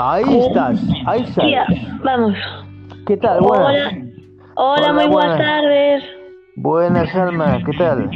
Ahí 0.00 0.22
estás, 0.46 0.80
ahí 1.06 1.22
estás. 1.22 1.44
Tía, 1.44 1.66
vamos. 2.04 2.34
¿Qué 3.04 3.16
tal? 3.16 3.38
Hola. 3.42 3.62
Buenas. 3.62 3.94
Hola, 4.54 4.92
boas 4.92 5.08
buenas. 5.08 5.38
tardes. 5.38 6.04
Buenas, 6.54 7.14
Alma, 7.16 7.58
¿qué 7.66 7.72
tal? 7.76 8.08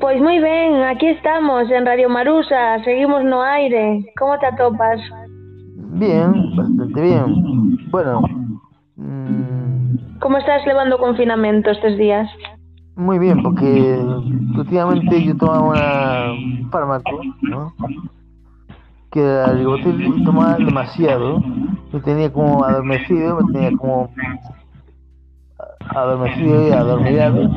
Pois 0.00 0.18
moi 0.22 0.38
ben, 0.40 0.82
aquí 0.88 1.06
estamos 1.08 1.68
en 1.70 1.84
Radio 1.84 2.08
Marusa, 2.08 2.80
seguimos 2.84 3.24
no 3.24 3.42
aire. 3.42 4.00
Como 4.18 4.38
te 4.38 4.46
atopas? 4.46 5.00
Bien, 6.00 6.32
bastante 6.56 7.00
bien. 7.02 7.76
Bueno, 7.90 8.22
mm, 8.96 10.18
Como 10.18 10.38
estás 10.38 10.64
levando 10.66 10.96
o 10.96 10.98
confinamento 10.98 11.70
estes 11.70 11.98
días? 11.98 12.26
muy 12.96 13.18
bien, 13.18 13.42
porque 13.42 13.98
últimamente 14.56 15.24
yo 15.24 15.36
tomaba 15.36 15.60
una- 15.60 16.32
un 16.32 16.70
fármaco, 16.70 17.20
¿no? 17.42 17.72
Que 19.12 19.46
ribotril 19.46 20.16
y 20.16 20.24
tomaba 20.24 20.56
demasiado. 20.56 21.40
Me 21.92 22.00
tenía 22.00 22.32
como 22.32 22.64
adormecido, 22.64 23.36
me 23.36 23.52
tenía 23.52 23.70
como 23.76 24.08
adormecido 25.94 26.68
y 26.68 26.70
adormilado. 26.72 27.50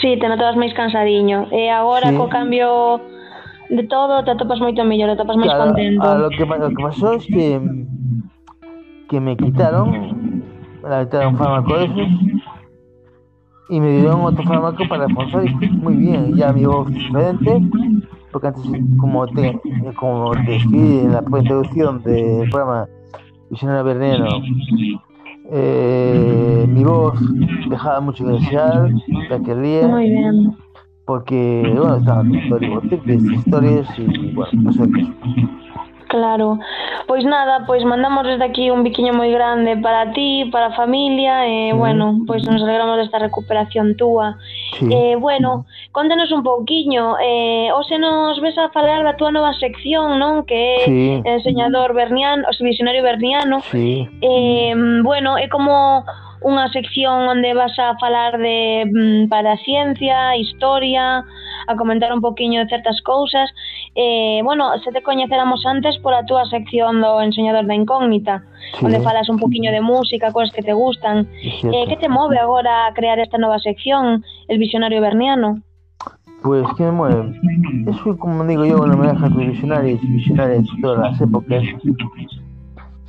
Sí, 0.00 0.16
te 0.20 0.28
notabas 0.28 0.54
máis 0.56 0.72
cansadiño. 0.74 1.50
E 1.50 1.66
agora 1.70 2.10
Sí. 2.10 2.16
co 2.16 2.28
cambio 2.30 3.00
de 3.70 3.82
todo 3.90 4.22
te 4.22 4.30
atopas 4.30 4.60
moito 4.62 4.84
mellor, 4.86 5.10
te 5.10 5.18
atopas 5.18 5.36
máis 5.36 5.50
Claro, 5.50 5.74
contento. 5.74 6.02
a 6.06 6.14
lo, 6.18 6.28
que, 6.30 6.46
pa- 6.46 6.58
lo 6.62 6.68
que 6.70 6.82
pasó 6.82 7.12
es 7.18 7.26
que, 7.26 7.58
que 9.10 9.18
me 9.20 9.36
quitaron, 9.36 9.90
me 10.84 10.94
quitaron 11.04 11.34
fármaco 11.36 11.74
de 11.78 11.84
esos 11.90 12.08
y 13.70 13.80
me 13.80 13.90
dieron 13.98 14.20
otro 14.22 14.44
fármaco 14.44 14.86
para 14.86 15.08
reforzar 15.08 15.42
y 15.46 15.50
muy 15.82 15.96
bien, 15.96 16.36
ya 16.36 16.52
mi 16.52 16.64
voz 16.66 16.86
diferente, 16.92 17.58
porque 18.34 18.48
antes, 18.48 18.64
como 18.98 19.28
te, 19.28 19.60
como 19.94 20.32
te 20.32 20.56
escribí 20.56 20.98
en 20.98 21.12
la 21.12 21.22
introducción 21.38 22.02
del 22.02 22.50
programa 22.50 22.88
Visionario 23.48 23.84
Berniano, 23.84 24.26
eh, 25.52 26.66
mi 26.68 26.82
voz 26.82 27.14
dejaba 27.70 28.00
mucho 28.00 28.26
que 28.26 28.32
desear, 28.32 28.90
la 29.30 29.38
quería, 29.38 29.88
porque, 31.04 31.62
bueno, 31.76 31.98
estaba 31.98 32.22
contando 32.22 32.58
ribotril, 32.58 33.34
historias 33.34 33.88
y, 34.00 34.32
bueno, 34.32 34.62
no 34.62 34.72
sé 34.72 34.82
qué. 34.82 35.63
Claro. 36.14 36.60
Pois 37.08 37.24
nada, 37.24 37.66
pois 37.66 37.82
mandamos 37.84 38.24
desde 38.24 38.44
aquí 38.44 38.70
un 38.70 38.86
biquiño 38.86 39.10
moi 39.18 39.34
grande 39.34 39.74
para 39.82 40.14
ti, 40.14 40.46
para 40.54 40.70
a 40.70 40.76
familia 40.78 41.42
e, 41.42 41.74
mm. 41.74 41.76
bueno, 41.76 42.22
pois 42.22 42.46
nos 42.46 42.62
alegramos 42.62 43.02
desta 43.02 43.18
recuperación 43.18 43.98
túa. 43.98 44.38
Sí. 44.78 44.86
Eh, 44.94 45.18
bueno, 45.18 45.66
contanos 45.90 46.30
un 46.30 46.46
pouquiño, 46.46 47.18
eh, 47.18 47.74
hoxe 47.74 47.98
nos 47.98 48.38
ves 48.38 48.54
a 48.62 48.70
falar 48.70 49.02
da 49.02 49.18
túa 49.18 49.34
nova 49.34 49.58
sección, 49.58 50.22
non? 50.22 50.46
Que 50.46 50.62
é 50.78 50.86
sí. 50.86 51.18
enseñador 51.26 51.98
berniano, 51.98 52.46
o 52.46 52.52
visionario 52.62 53.02
berniano. 53.02 53.58
Sí. 53.74 54.06
Eh, 54.22 54.70
bueno, 55.02 55.34
é 55.34 55.50
como 55.50 56.06
unha 56.46 56.70
sección 56.70 57.26
onde 57.26 57.58
vas 57.58 57.74
a 57.74 57.98
falar 57.98 58.38
de 58.38 58.86
mm, 58.86 59.26
para 59.26 59.58
ciencia, 59.66 60.38
historia, 60.38 61.26
a 61.66 61.76
comentar 61.76 62.12
un 62.12 62.20
poquiño 62.20 62.60
de 62.60 62.68
certas 62.68 63.00
cousas. 63.02 63.50
Eh, 63.94 64.40
bueno, 64.44 64.70
se 64.84 64.92
te 64.92 65.02
coñeceramos 65.02 65.64
antes 65.66 65.98
pola 65.98 66.24
túa 66.24 66.44
sección 66.46 67.00
do 67.00 67.20
enseñador 67.20 67.66
da 67.66 67.74
incógnita, 67.74 68.42
Sí. 68.78 68.86
onde 68.86 69.00
falas 69.00 69.28
un 69.28 69.38
poquiño 69.38 69.70
de 69.72 69.80
música, 69.80 70.32
cosas 70.32 70.52
que 70.54 70.62
te 70.62 70.72
gustan. 70.72 71.28
Eh, 71.42 71.84
que 71.88 71.96
te 71.96 72.08
move 72.08 72.38
agora 72.38 72.86
a 72.86 72.94
crear 72.94 73.18
esta 73.18 73.38
nova 73.38 73.58
sección, 73.58 74.24
el 74.48 74.58
visionario 74.58 75.00
berniano? 75.00 75.60
Pues 76.42 76.66
que 76.76 76.82
me 76.84 76.92
mueve. 76.92 77.40
Eso, 77.88 78.18
como 78.18 78.44
digo 78.44 78.66
yo, 78.66 78.76
un 78.82 78.92
homenaje 78.92 79.24
a 79.24 79.28
los 79.28 79.38
visionarios 79.38 79.98
y 80.02 80.06
visionarias 80.06 80.64
de 80.64 80.82
todas 80.82 80.98
las 81.10 81.20
épocas 81.20 81.62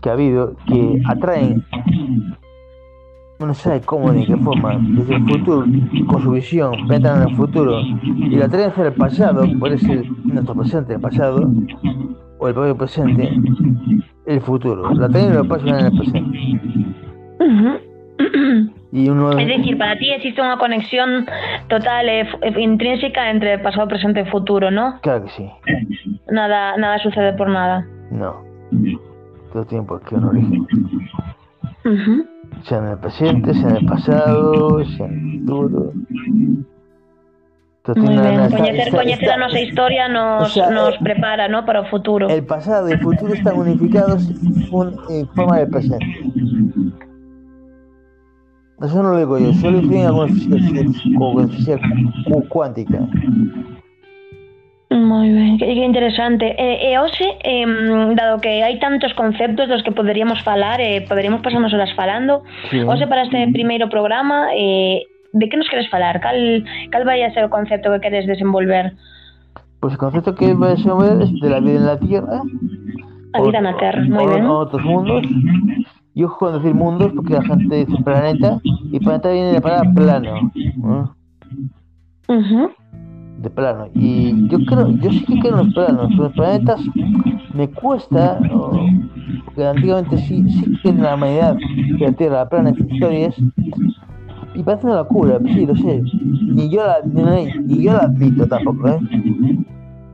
que 0.02 0.09
ha 0.09 0.13
habido, 0.13 0.56
que 0.68 1.02
atraen, 1.08 1.66
no 3.40 3.53
sabe 3.53 3.81
cómo 3.81 4.12
ni 4.12 4.25
qué 4.25 4.35
forma, 4.38 4.78
desde 4.81 5.16
el 5.16 5.25
futuro, 5.25 5.66
con 6.07 6.22
su 6.22 6.31
visión, 6.31 6.88
penetran 6.88 7.22
en 7.23 7.29
el 7.29 7.35
futuro 7.35 7.81
y 7.81 8.35
la 8.35 8.47
traen 8.47 8.69
hacia 8.69 8.85
el 8.88 8.94
pasado, 8.94 9.46
puede 9.59 9.78
ser 9.78 10.06
nuestro 10.23 10.56
presente, 10.56 10.94
el 10.94 11.01
pasado, 11.01 11.50
o 12.40 12.47
el 12.47 12.53
propio 12.53 12.78
presente, 12.78 13.29
el 14.25 14.41
futuro. 14.41 14.94
La 14.94 15.09
traen 15.09 15.31
y 15.31 15.34
lo 15.35 15.47
pasan 15.47 15.68
en 15.79 15.85
el 15.85 15.97
presente. 15.97 16.40
Y 18.91 19.09
uno 19.09 19.31
Es 19.38 19.47
decir, 19.47 19.78
para 19.78 19.97
ti 20.00 20.07
existe 20.16 20.40
unha 20.40 20.56
conexión 20.56 21.28
total 21.67 22.07
e 22.07 22.23
f- 22.23 22.40
e 22.40 22.50
intrínseca 22.63 23.28
entre 23.28 23.59
pasado, 23.59 23.91
presente 23.91 24.23
e 24.23 24.25
futuro, 24.31 24.72
¿no? 24.72 25.03
Claro 25.03 25.28
que 25.28 25.31
sí. 25.35 25.46
Nada, 26.31 26.78
nada 26.79 26.96
sucede 27.03 27.34
por 27.35 27.50
nada. 27.52 27.84
No. 28.09 28.40
Todo 29.52 29.66
tiempo 29.67 30.00
que 30.00 30.16
un 30.16 30.23
origen. 30.31 30.63
Ujú. 31.84 32.16
Sea 32.68 32.78
en 32.80 32.86
el 32.88 32.98
presente, 32.98 33.53
sea 33.53 33.70
en 33.70 33.76
el 33.78 33.86
pasado, 33.86 34.84
sea 34.86 35.06
en 35.08 35.14
el 35.14 35.40
futuro. 35.40 35.94
Tiene 37.94 38.09
una- 38.14 38.22
ben, 38.24 38.40
está- 38.40 38.58
coñecer, 38.58 38.80
está- 38.88 38.98
a 39.36 39.38
nosa 39.38 39.59
historia 39.59 40.09
nos, 40.09 40.50
o 40.50 40.53
sea, 40.53 40.72
nos 40.72 40.98
prepara, 40.98 41.48
¿no? 41.48 41.66
Para 41.66 41.81
o 41.81 41.86
futuro. 41.86 42.28
El 42.30 42.44
pasado 42.44 42.90
y 42.90 42.94
el 42.94 43.00
futuro 43.00 43.34
están 43.34 43.58
unificados 43.59 44.28
en 45.09 45.28
forma 45.36 45.59
de 45.59 45.68
presente. 45.68 46.06
Eso 48.82 49.02
no 49.03 49.12
lo 49.12 49.18
digo 49.20 49.38
yo, 49.38 49.53
solo 49.53 49.78
influyen 49.78 50.08
algunos 50.08 50.32
físicos 50.32 51.03
como 51.18 51.47
física 51.47 51.80
cu- 52.28 52.47
cuántica. 52.50 53.00
Ben, 55.13 55.57
que, 55.57 55.66
que 55.66 55.85
interesante. 55.85 56.55
E, 56.57 56.91
e 56.91 56.97
hoxe, 56.97 57.23
em, 57.43 58.16
dado 58.16 58.41
que 58.41 58.63
hai 58.66 58.77
tantos 58.79 59.13
conceptos 59.13 59.69
dos 59.69 59.83
que 59.85 59.91
poderíamos 59.93 60.41
falar, 60.41 60.81
e 60.81 61.05
poderíamos 61.05 61.41
pasarnos 61.45 61.73
horas 61.73 61.93
falando, 61.93 62.41
Sí. 62.69 62.81
hoxe 62.81 63.05
para 63.07 63.23
este 63.29 63.38
primeiro 63.53 63.88
programa, 63.89 64.49
eh, 64.57 65.05
de 65.33 65.45
que 65.49 65.57
nos 65.57 65.69
queres 65.69 65.89
falar? 65.89 66.19
Cal, 66.19 66.63
cal 66.91 67.03
vai 67.05 67.21
a 67.23 67.29
ser 67.35 67.45
o 67.45 67.49
concepto 67.53 67.91
que 67.93 67.99
queres 68.01 68.25
desenvolver? 68.25 68.93
Pues 69.79 69.93
el 69.93 69.99
concepto 69.99 70.33
que 70.33 70.53
vais 70.55 70.81
a 70.88 70.93
ver 70.95 71.22
es 71.22 71.31
de 71.39 71.49
la 71.49 71.59
vida 71.59 71.77
en 71.77 71.85
la 71.85 71.99
Tierra. 71.99 72.41
A 73.35 73.41
vida 73.43 73.59
na 73.59 73.75
Terra, 73.75 74.01
moi 74.07 74.23
o- 74.25 74.31
ben. 74.31 74.45
o 74.47 74.53
otros 74.63 74.81
mundos. 74.83 75.22
Y 76.16 76.23
ojo 76.23 76.39
con 76.39 76.53
decir 76.55 76.73
mundos 76.73 77.11
porque 77.13 77.33
la 77.35 77.43
gente 77.43 77.83
dice 77.83 78.01
planeta 78.01 78.57
y 78.63 78.97
planeta 79.03 79.27
viene 79.29 79.47
de 79.51 79.59
la 79.59 79.61
palabra 79.61 79.91
plano. 79.93 80.31
De 83.38 83.50
plano. 83.50 83.88
Y 83.94 84.47
yo 84.47 84.59
creo, 84.66 84.90
yo 84.97 85.12
sí 85.12 85.25
que 85.25 85.40
creo 85.40 85.59
en 85.59 85.66
los 85.66 85.73
planos, 85.73 86.12
los 86.16 86.31
planetas 86.34 86.81
me 87.53 87.69
cuesta, 87.69 88.40
o- 88.51 88.88
porque 89.46 89.66
antiguamente 89.66 90.18
sí, 90.18 90.44
sí 90.50 90.79
que 90.81 90.90
en 90.90 91.01
la 91.03 91.16
humanidad 91.16 91.57
que 91.97 92.06
la 92.06 92.12
Tierra 92.13 92.35
era 92.41 92.50
plana 92.50 92.69
en 92.69 92.91
historias, 92.91 93.35
y 94.53 94.63
parece 94.63 94.85
una 94.88 94.96
locura, 94.97 95.38
sí, 95.53 95.66
lo 95.66 95.75
sé. 95.75 96.01
Ni 96.47 96.69
yo 96.69 96.85
la, 96.85 96.97
ni, 97.06 97.51
ni 97.66 97.84
yo 97.84 97.94
la 97.94 98.03
admito 98.03 98.47
tampoco, 98.47 98.88
¿eh? 98.90 99.00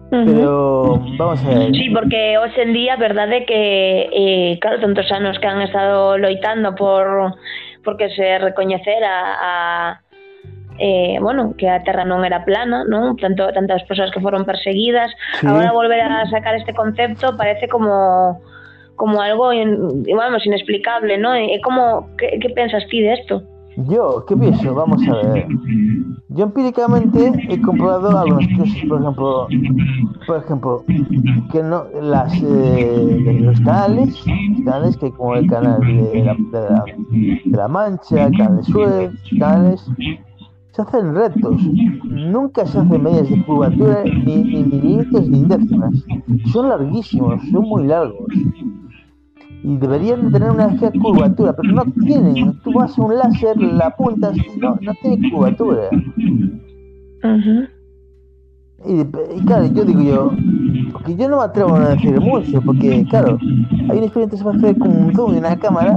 Pero 0.09 0.99
vamos 1.17 1.43
a 1.45 1.49
ver. 1.49 1.71
Sí, 1.73 1.89
porque 1.93 2.37
hoxe 2.37 2.63
en 2.63 2.73
día, 2.73 2.95
verdade 2.97 3.45
que, 3.45 4.09
eh, 4.11 4.59
claro, 4.59 4.81
tantos 4.81 5.09
anos 5.11 5.37
que 5.39 5.47
han 5.47 5.61
estado 5.61 6.17
loitando 6.17 6.75
por 6.75 7.33
porque 7.83 8.09
se 8.09 8.37
recoñecera 8.39 9.37
a 9.41 10.01
eh, 10.81 11.19
bueno, 11.21 11.53
que 11.57 11.69
a 11.69 11.83
Terra 11.85 12.01
non 12.03 12.25
era 12.25 12.41
plana, 12.41 12.81
non? 12.89 13.13
Tanto, 13.21 13.53
tantas 13.53 13.85
persoas 13.85 14.09
que 14.09 14.17
foron 14.19 14.49
perseguidas, 14.49 15.13
Sí. 15.37 15.45
agora 15.45 15.69
volver 15.71 16.01
a 16.01 16.25
sacar 16.33 16.57
este 16.57 16.73
concepto 16.73 17.37
parece 17.37 17.69
como 17.69 18.41
como 18.97 19.21
algo 19.21 19.53
in, 19.53 20.03
vamos, 20.13 20.45
inexplicable, 20.45 21.17
¿no? 21.17 21.33
E 21.33 21.57
como 21.61 22.09
que, 22.17 22.37
que 22.37 22.49
pensas 22.53 22.85
ti 22.89 23.01
de 23.01 23.13
esto? 23.13 23.41
Yo, 23.89 24.25
¿qué 24.27 24.35
pienso? 24.35 24.75
Vamos 24.75 25.01
a 25.07 25.15
ver. 25.31 25.47
Yo 26.29 26.43
empíricamente 26.43 27.31
he 27.49 27.57
comprobado 27.61 28.11
algunas 28.13 28.45
cosas, 28.57 28.77
por 28.87 28.99
ejemplo, 29.01 29.47
por 30.27 30.37
ejemplo, 30.37 30.83
que 31.51 31.63
no 31.63 31.85
las 32.01 32.35
eh, 32.43 33.39
los 33.41 33.59
canales, 33.61 34.11
canales 34.65 34.97
que 34.97 35.05
hay 35.07 35.11
como 35.13 35.35
el 35.35 35.47
canal 35.49 35.79
de 35.81 36.21
la, 36.21 36.35
de 36.35 36.59
la, 36.69 36.83
de 37.45 37.57
la 37.57 37.67
Mancha, 37.67 38.27
el 38.27 38.37
canal 38.37 38.57
de 38.57 38.63
Suez, 38.63 39.11
canales, 39.39 39.81
se 40.83 40.97
hacen 40.97 41.15
rectos, 41.15 41.61
nunca 42.03 42.65
se 42.65 42.79
hacen 42.79 43.03
medias 43.03 43.29
de 43.29 43.43
curvatura 43.45 44.03
ni, 44.03 44.43
ni 44.43 44.63
milímetros 44.63 45.29
ni 45.29 45.45
décimas, 45.45 45.93
son 46.51 46.69
larguísimos, 46.69 47.41
son 47.51 47.63
muy 47.63 47.87
largos 47.87 48.27
y 49.63 49.77
deberían 49.77 50.25
de 50.25 50.31
tener 50.31 50.51
una 50.51 50.67
ligera 50.67 50.91
curvatura, 51.01 51.53
pero 51.55 51.71
no 51.71 51.85
tienen. 52.03 52.59
Tú 52.63 52.73
vas 52.73 52.97
a 52.97 53.01
un 53.01 53.15
láser, 53.15 53.57
la 53.57 53.87
apuntas 53.87 54.35
y 54.35 54.59
no, 54.59 54.77
no 54.81 54.93
tiene 55.01 55.31
curvatura. 55.31 55.89
Ujú. 57.23 57.67
Y, 58.83 59.01
y 59.01 59.45
claro, 59.45 59.67
yo 59.67 59.85
digo 59.85 60.01
yo, 60.01 60.31
porque 60.91 61.15
yo 61.15 61.29
no 61.29 61.37
me 61.37 61.43
atrevo 61.43 61.75
a 61.75 61.89
decir 61.89 62.19
mucho, 62.19 62.59
porque 62.61 63.05
claro, 63.09 63.37
hay 63.89 63.97
un 63.99 64.03
experimento 64.03 64.31
que 64.31 64.37
se 64.37 64.43
va 64.43 64.53
a 64.53 64.55
hacer 64.55 64.77
con 64.79 64.89
un 64.89 65.13
zoom 65.13 65.35
y 65.35 65.37
una 65.37 65.55
cámara, 65.57 65.95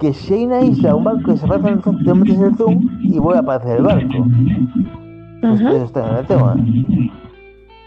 que 0.00 0.14
si 0.14 0.32
hay 0.34 0.46
una 0.46 0.62
isla, 0.62 0.96
un 0.96 1.04
barco 1.04 1.30
desaparece 1.30 1.68
en 1.68 1.74
el 1.74 1.82
zoom, 1.82 2.04
te 2.04 2.14
metes 2.14 2.40
el 2.40 2.56
zoom 2.56 2.88
y 3.02 3.18
vuelve 3.18 3.38
a 3.38 3.42
aparecer 3.42 3.76
el 3.76 3.82
barco. 3.84 4.18
Ujú. 4.18 5.52
Ustedes 5.52 5.82
están 5.82 6.10
en 6.10 6.16
el 6.16 6.26
tema. 6.26 6.56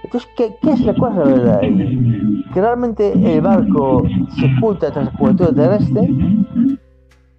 Entonces, 0.04 0.30
¿qué, 0.38 0.56
¿qué, 0.62 0.72
es 0.74 0.82
la 0.82 0.94
cosa 0.94 1.24
verdad? 1.24 1.62
¿Que 1.62 2.62
realmente 2.62 3.36
el 3.36 3.42
barco 3.42 4.04
se 4.38 4.46
oculta 4.58 4.92
tras 4.92 5.06
la 5.06 5.12
cobertura 5.14 5.54
terrestre? 5.54 6.08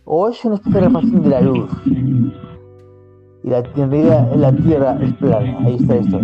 ¿O 0.04 0.28
es 0.28 0.44
una 0.44 0.56
especie 0.56 0.80
de 0.80 0.86
refacción 0.86 1.22
de 1.22 1.28
la 1.28 1.40
luz? 1.40 1.70
Y 3.44 3.48
la, 3.48 3.58
en 3.58 3.90
realidad 3.90 4.34
la 4.34 4.52
Tierra 4.52 4.98
es 5.00 5.12
plana. 5.14 5.56
Ahí 5.64 5.76
está 5.76 5.94
esto. 5.96 6.20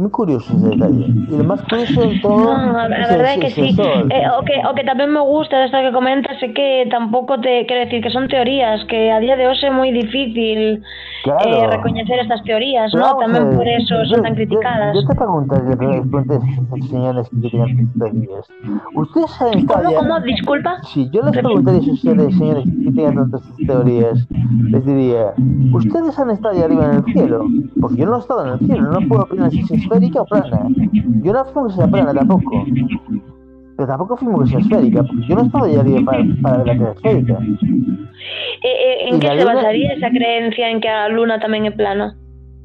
Es 0.00 0.04
muy 0.04 0.12
curioso 0.12 0.56
ese 0.56 0.68
detalle. 0.70 1.04
Y 1.08 1.36
lo 1.36 1.44
más 1.44 1.60
curioso 1.60 2.00
de 2.00 2.18
todo. 2.20 2.56
No, 2.56 2.72
la, 2.72 2.88
la 2.88 3.08
verdad 3.08 3.34
es 3.34 3.40
que 3.40 3.50
sí. 3.50 3.76
Eh, 3.78 4.22
o, 4.34 4.42
que, 4.46 4.62
o 4.66 4.74
que 4.74 4.82
también 4.82 5.12
me 5.12 5.20
gusta 5.20 5.62
esto 5.62 5.76
que 5.76 5.92
comentas, 5.92 6.42
es 6.42 6.54
que 6.54 6.88
tampoco 6.90 7.38
te 7.38 7.66
quiero 7.66 7.84
decir 7.84 8.02
que 8.02 8.08
son 8.08 8.26
teorías, 8.26 8.82
que 8.86 9.12
a 9.12 9.20
día 9.20 9.36
de 9.36 9.46
hoy 9.46 9.58
es 9.62 9.72
muy 9.74 9.92
difícil 9.92 10.82
claro. 11.24 11.50
eh, 11.50 11.66
reconocer 11.70 12.18
estas 12.18 12.42
teorías, 12.44 12.94
¿no? 12.94 13.14
También 13.18 13.54
por 13.54 13.68
eso 13.68 14.02
son 14.06 14.22
tan 14.22 14.34
criticadas. 14.36 14.94
Yo, 14.94 15.02
yo 15.02 15.06
te 15.06 15.14
pregunto, 15.14 15.54
yo 15.68 16.86
señores 16.88 17.28
que 17.28 17.50
tienen 17.50 17.92
teorías. 17.92 18.48
¿Ustedes 18.94 19.30
saben 19.32 19.66
¿Cómo, 19.66 19.94
cómo? 19.96 20.20
Disculpa. 20.20 20.78
Sí, 20.84 21.10
yo 21.12 21.20
les 21.24 21.36
preguntaría 21.36 21.80
a 21.80 21.82
esos 21.82 22.00
señores 22.00 22.34
que 22.38 22.90
tienen 22.90 23.14
tantas 23.16 23.42
teorías, 23.66 24.26
les 24.70 24.86
diría, 24.86 25.34
¿ustedes 25.74 26.18
han 26.18 26.30
estado 26.30 26.54
ahí 26.54 26.62
arriba 26.62 26.86
en 26.86 26.96
el 26.96 27.04
cielo? 27.12 27.44
Porque 27.78 27.96
yo 27.98 28.06
no 28.06 28.16
he 28.16 28.20
estado 28.20 28.46
en 28.46 28.52
el 28.54 28.58
cielo, 28.60 28.90
no 28.92 29.08
puedo 29.08 29.22
opinar 29.24 29.50
si 29.50 29.60
es 29.60 29.89
esférica 29.90 30.22
o 30.22 30.26
plana. 30.26 30.68
Yo 31.22 31.32
no 31.32 31.40
afirmo 31.40 31.66
que 31.68 31.74
sea 31.74 31.88
plana 31.88 32.14
tampoco. 32.14 32.64
Pero 33.76 33.88
tampoco 33.88 34.14
afirmo 34.14 34.40
que 34.40 34.46
sea 34.48 34.58
esférica, 34.58 35.02
porque 35.02 35.26
yo 35.26 35.34
no 35.34 35.42
he 35.42 35.46
estado 35.46 35.80
arriba 35.80 36.00
para, 36.04 36.24
para 36.42 36.62
ver 36.62 36.76
la 36.76 36.90
es 36.90 36.96
esférica. 36.96 37.38
Eh, 38.62 38.68
eh, 38.68 39.08
¿En 39.08 39.20
qué 39.20 39.28
se 39.28 39.36
luna... 39.36 39.54
basaría 39.54 39.92
esa 39.94 40.10
creencia 40.10 40.70
en 40.70 40.80
que 40.80 40.88
la 40.88 41.08
luna 41.08 41.40
también 41.40 41.66
es 41.66 41.74
plana? 41.74 42.16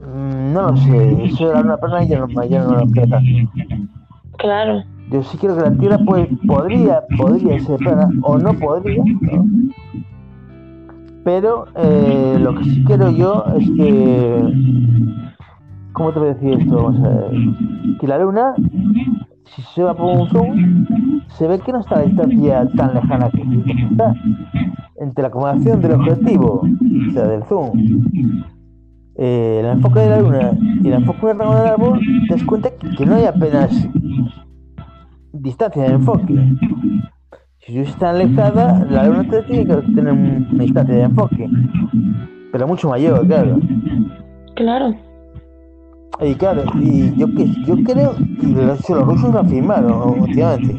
Mm, 0.02 0.54
no 0.54 0.72
lo 0.72 0.78
sé, 0.78 1.24
eso 1.24 1.48
de 1.48 1.54
la 1.54 1.62
luna 1.62 1.78
plana 1.78 2.04
ya 2.04 2.20
no, 2.20 2.44
ya 2.44 2.64
no 2.64 2.80
lo 2.80 2.88
creo 2.88 3.08
tanto. 3.08 3.32
Claro. 4.38 4.84
Yo 5.12 5.24
sí 5.24 5.38
creo 5.38 5.56
que 5.56 5.62
la 5.62 5.72
Tierra 5.78 6.00
pues, 6.06 6.28
podría, 6.48 7.02
podría 7.18 7.60
ser 7.60 7.78
plana, 7.78 8.10
o 8.24 8.38
no 8.38 8.54
podría, 8.54 9.04
¿no? 9.22 9.46
Pero 11.24 11.66
eh, 11.76 12.38
lo 12.40 12.54
que 12.56 12.64
sí 12.66 12.84
quiero 12.86 13.10
yo 13.12 13.46
es 13.58 13.68
que 13.72 14.44
¿Cómo 15.96 16.12
te 16.12 16.20
voy 16.20 16.28
a 16.28 16.34
decir 16.34 16.60
esto? 16.60 16.76
Vamos 16.76 17.08
a 17.08 17.10
ver. 17.10 17.32
Que 18.02 18.08
la 18.08 18.20
luna, 18.20 18.54
si 19.46 19.62
se 19.62 19.82
va 19.82 19.94
por 19.94 20.20
un 20.20 20.28
zoom, 20.28 20.86
se 21.30 21.48
ve 21.48 21.58
que 21.60 21.72
no 21.72 21.80
está 21.80 22.00
a 22.00 22.02
distancia 22.02 22.68
tan 22.76 22.94
lejana 22.94 23.30
que 23.30 23.42
está 23.94 24.14
entre 24.98 25.22
la 25.22 25.30
acomodación 25.30 25.82
del 25.82 25.94
objetivo, 25.94 26.64
o 26.64 27.12
sea, 27.14 27.28
del 27.28 27.44
zoom, 27.44 27.72
eh, 29.16 29.62
el 29.64 29.78
enfoque 29.78 30.02
de 30.02 30.10
la 30.10 30.20
luna 30.20 30.52
y 30.84 30.88
el 30.90 30.94
enfoque 30.96 31.28
del 31.28 31.40
rango 31.40 31.56
del 31.56 31.68
árbol, 31.68 32.00
te 32.28 32.36
das 32.36 32.44
cuenta 32.44 32.70
que 32.98 33.06
no 33.06 33.16
hay 33.16 33.26
apenas 33.26 33.88
distancia 35.32 35.84
de 35.84 35.94
enfoque. 35.94 36.56
Si 37.60 37.80
está 37.80 38.10
alejada, 38.10 38.86
la 38.90 39.08
luna 39.08 39.30
te 39.30 39.44
tiene 39.44 39.66
que 39.66 39.76
tener 39.94 40.12
una 40.12 40.64
distancia 40.64 40.94
de 40.94 41.04
enfoque, 41.04 41.50
pero 42.52 42.68
mucho 42.68 42.90
mayor, 42.90 43.26
claro. 43.26 43.60
Claro. 44.56 45.05
Y 46.22 46.34
claro, 46.36 46.64
y 46.80 47.14
yo, 47.18 47.28
yo 47.66 47.76
creo, 47.84 48.16
y 48.42 48.54
los, 48.54 48.90
los 48.90 49.06
rusos 49.06 49.34
lo 49.34 49.40
afirmaron 49.40 50.22
últimamente, 50.22 50.76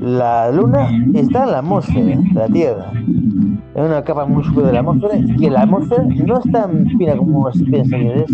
la 0.00 0.50
luna 0.50 0.88
está 1.14 1.44
en 1.44 1.50
la 1.50 1.58
atmósfera 1.58 2.06
de 2.06 2.34
la 2.34 2.46
Tierra, 2.46 2.90
en 2.94 3.84
una 3.84 4.02
capa 4.02 4.24
muy 4.24 4.42
superior 4.42 4.68
de 4.68 4.72
la 4.72 4.80
atmósfera, 4.80 5.14
y 5.18 5.50
la 5.50 5.60
atmósfera 5.62 6.02
no 6.24 6.38
es 6.38 6.50
tan 6.50 6.86
fina 6.96 7.14
como 7.16 7.52
se 7.52 7.64
piensa 7.64 7.96
que 7.96 8.22
es, 8.22 8.32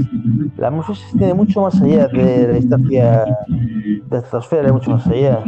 la 0.56 0.68
atmósfera 0.68 0.96
se 0.96 1.04
extiende 1.04 1.34
mucho 1.34 1.62
más 1.62 1.82
allá 1.82 2.06
de 2.08 2.46
la 2.46 2.52
distancia 2.54 3.24
de 3.24 4.00
la 4.08 4.18
estratosfera, 4.18 4.72
mucho 4.72 4.92
más 4.92 5.06
allá. 5.08 5.40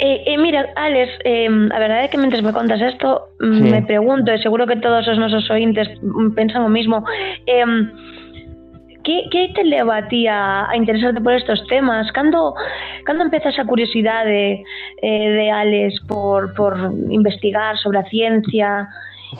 Eh, 0.00 0.24
eh, 0.26 0.38
mira, 0.38 0.66
Alex, 0.74 1.12
eh, 1.24 1.46
a 1.46 1.78
verdade 1.78 2.04
é 2.04 2.08
que 2.08 2.18
mentres 2.18 2.42
me 2.42 2.52
contas 2.52 2.80
isto, 2.80 3.30
sí. 3.38 3.70
me 3.70 3.80
pregunto, 3.82 4.32
e 4.32 4.38
seguro 4.38 4.66
que 4.66 4.76
todos 4.76 5.06
os 5.06 5.16
nosos 5.16 5.48
ointes 5.50 5.86
pensan 6.34 6.66
o 6.66 6.68
mismo, 6.68 7.04
eh, 7.46 7.64
¿Qué, 9.04 9.24
¿Qué, 9.30 9.52
te 9.54 9.64
leva 9.64 9.98
a 9.98 10.08
ti 10.08 10.26
a, 10.26 10.68
a, 10.68 10.76
interesarte 10.76 11.20
por 11.20 11.34
estos 11.34 11.64
temas? 11.66 12.10
¿Cando, 12.12 12.54
cando 13.04 13.24
empeza 13.24 13.50
esa 13.50 13.64
curiosidade 13.64 14.64
eh, 15.02 15.28
de 15.28 15.50
Alex 15.50 16.00
por, 16.08 16.54
por 16.54 16.76
investigar 17.10 17.76
sobre 17.78 17.98
a 17.98 18.04
ciencia, 18.04 18.88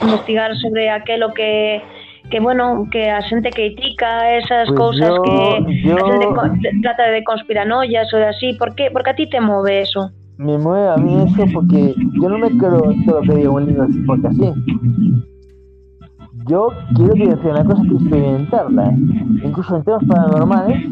investigar 0.01 0.55
sobre 0.57 0.89
aquelo 0.89 1.33
que 1.33 1.81
que 2.29 2.39
bueno, 2.39 2.87
que 2.91 3.09
a 3.09 3.21
xente 3.21 3.51
critica 3.51 4.35
esas 4.37 4.67
pues 4.69 4.79
cousas 4.79 5.09
yo, 5.09 5.21
que 5.21 5.81
yo... 5.83 5.95
a 5.95 6.49
xente 6.49 6.69
trata 6.81 7.03
de 7.13 7.23
conspiranoias 7.23 8.11
ou 8.13 8.21
así, 8.25 8.53
por 8.57 8.73
que, 8.73 8.89
porque 8.89 9.11
a 9.11 9.15
ti 9.15 9.29
te 9.29 9.39
move 9.39 9.81
eso? 9.81 10.09
Me 10.37 10.57
mueve 10.57 10.89
a 10.89 10.97
mí 10.97 11.23
eso 11.29 11.45
porque 11.53 11.93
yo 12.19 12.29
no 12.29 12.37
me 12.37 12.49
creo 12.57 12.93
todo 13.05 13.21
lo 13.21 13.29
que 13.29 13.35
digo 13.37 13.59
en 13.59 13.67
libros 13.67 13.89
porque 14.05 14.27
así 14.27 14.51
yo 16.47 16.69
quiero 16.95 17.13
decir 17.13 17.51
una 17.51 17.65
cosa 17.65 17.81
que 17.83 17.95
experimentarla. 17.95 18.93
Incluso 19.43 19.77
en 19.77 19.83
temas 19.83 20.03
paranormales, 20.05 20.83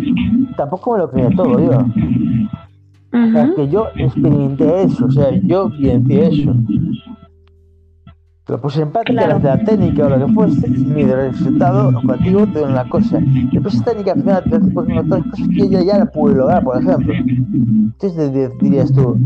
tampoco 0.56 0.94
me 0.94 1.00
lo 1.00 1.10
creía 1.10 1.30
todo 1.36 1.60
yo. 1.60 1.80
Uh 1.80 3.18
-huh. 3.18 3.30
O 3.30 3.32
sea, 3.32 3.56
que 3.56 3.70
yo 3.70 3.88
experimenté 3.96 4.84
eso, 4.84 5.06
o 5.06 5.12
sea, 5.12 5.32
yo 5.44 5.70
vivencié 5.70 6.28
eso. 6.28 6.56
Lo 8.48 8.60
puse 8.60 8.82
en 8.82 8.92
práctica, 8.92 9.26
claro. 9.26 9.40
la 9.42 9.58
técnica 9.64 10.06
o 10.06 10.10
lo 10.10 10.26
que 10.26 10.34
fuese, 10.34 10.68
y 10.68 10.86
mi 10.86 11.04
resultado 11.04 11.90
objetivo 11.98 12.46
de 12.46 12.64
una 12.64 12.90
cosa. 12.90 13.20
Después 13.54 13.76
esa 13.76 13.86
técnica, 13.86 14.12
al 14.12 14.20
final, 14.20 14.44
te 14.44 14.56
hace 14.58 14.72
otras 14.76 15.24
cosas 15.24 15.48
que 15.48 15.70
yo 15.70 15.82
ya 15.82 16.00
la 16.00 16.06
pude 16.08 16.36
lograr, 16.36 16.62
por 16.64 16.82
ejemplo. 16.82 17.14
Entonces 17.14 18.34
dirías 18.60 18.92
tú, 18.94 19.18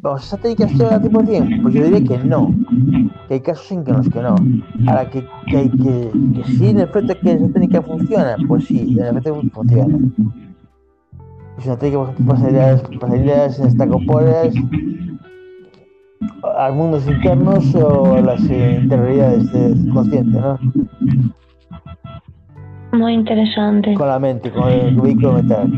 Vamos, 0.00 0.24
¿esa 0.24 0.36
técnica 0.36 0.64
es 0.66 0.80
al 0.80 1.02
100%? 1.02 1.62
Pues 1.62 1.74
yo 1.74 1.84
diría 1.84 2.04
que 2.04 2.24
no. 2.24 2.54
Que 3.26 3.34
hay 3.34 3.40
casos 3.40 3.72
en 3.72 3.84
que 3.84 3.92
los 3.92 4.08
que 4.08 4.22
no. 4.22 4.36
Ahora, 4.86 5.10
que, 5.10 5.26
que, 5.46 5.70
que, 5.70 6.10
que 6.34 6.44
sí, 6.44 6.68
en 6.68 6.80
efecto, 6.80 7.14
que 7.20 7.32
esa 7.32 7.48
técnica 7.48 7.82
funciona, 7.82 8.36
pues 8.46 8.64
sí, 8.66 8.96
en 8.96 9.16
efecto 9.16 9.42
funciona. 9.52 9.98
Es 11.58 11.66
una 11.66 11.76
técnica, 11.76 11.98
por 11.98 12.10
ejemplo, 12.10 12.34
pasarías, 12.34 12.82
pasarías 13.00 13.58
extracorpóreas 13.58 14.54
a 16.58 16.70
mundos 16.70 17.06
internos 17.08 17.74
o 17.74 18.14
a 18.14 18.20
las 18.20 18.40
interioridades 18.40 19.52
del 19.52 19.92
consciente, 19.92 20.38
¿no? 20.40 20.58
Muy 22.92 23.14
interesante. 23.14 23.94
Con 23.94 24.06
la 24.06 24.18
mente, 24.20 24.52
con 24.52 24.68
el 24.70 24.94
vehículo 24.94 25.32
mental. 25.34 25.72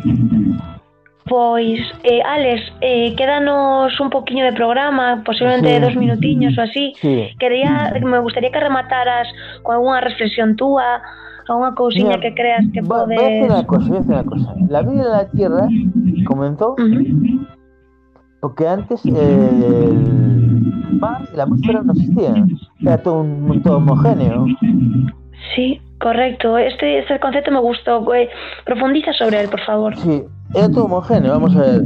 Pois, 1.31 1.79
eh, 2.03 2.21
Alex, 2.27 2.61
eh, 2.81 3.15
quédanos 3.15 4.01
un 4.01 4.11
poquinho 4.11 4.45
de 4.45 4.53
programa, 4.53 5.23
posiblemente 5.25 5.77
sí. 5.77 5.81
dos 5.81 5.95
minutiños 5.95 6.59
ou 6.59 6.65
así. 6.65 6.93
Sí. 7.01 7.31
Quería, 7.39 7.95
me 8.03 8.19
gustaría 8.19 8.51
que 8.51 8.59
remataras 8.59 9.29
con 9.63 9.77
alguna 9.77 10.01
reflexión 10.01 10.57
túa, 10.57 11.01
alguna 11.47 11.73
cousiña 11.77 12.19
que 12.19 12.35
creas 12.35 12.65
que 12.75 12.81
va, 12.83 13.05
podes... 13.05 13.17
Voy 13.17 13.25
a 13.25 13.29
decir 13.29 13.51
una 13.53 13.65
cosa, 13.65 13.87
voy 13.87 13.97
a 13.97 14.01
decir 14.01 14.15
una 14.15 14.25
cosa. 14.25 14.55
La 14.69 14.83
vida 14.83 15.05
de 15.05 15.11
la 15.11 15.29
Tierra 15.31 15.69
comenzó 16.27 16.73
uh 16.73 16.83
-huh. 16.83 17.47
porque 18.41 18.67
antes 18.67 19.07
eh, 19.07 19.11
el 19.15 20.99
mar 20.99 21.23
y 21.33 21.37
la 21.37 21.45
atmósfera 21.45 21.83
no 21.83 21.93
existían. 21.93 22.59
Era 22.83 22.99
todo, 22.99 23.21
un, 23.21 23.63
todo 23.63 23.77
homogéneo. 23.77 24.47
Sí, 25.55 25.81
correcto. 26.01 26.59
Este, 26.59 26.99
este 26.99 27.21
concepto 27.21 27.53
me 27.53 27.61
gustó. 27.61 28.05
Profundiza 28.65 29.13
sobre 29.13 29.43
él, 29.43 29.49
por 29.49 29.61
favor. 29.61 29.97
Sí, 29.97 30.25
era 30.55 30.69
todo 30.69 30.85
homogéneo, 30.85 31.33
vamos 31.33 31.55
a 31.57 31.61
ver. 31.61 31.85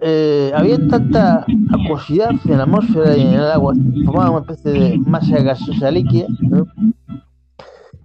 Eh, 0.00 0.52
había 0.54 0.78
tanta 0.88 1.44
acuosidad 1.72 2.30
en 2.44 2.56
la 2.56 2.62
atmósfera 2.62 3.16
y 3.16 3.22
en 3.22 3.34
el 3.34 3.50
agua, 3.50 3.74
formaba 4.04 4.30
una 4.30 4.40
especie 4.40 4.72
de 4.72 4.98
masa 4.98 5.40
gaseosa 5.42 5.90
líquida. 5.90 6.26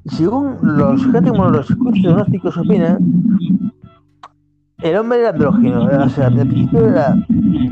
Según 0.06 0.58
los 0.62 1.06
gente 1.06 1.32
los 1.32 1.68
gnósticos 1.70 2.58
opinan, 2.58 2.98
el 4.82 4.98
hombre 4.98 5.20
era 5.20 5.30
andrógino, 5.30 5.86
o 5.86 6.10
sea, 6.10 6.28
al 6.28 6.48
principio 6.48 6.88
era 6.88 7.16